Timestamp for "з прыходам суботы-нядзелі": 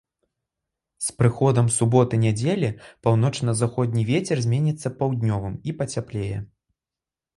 1.07-2.69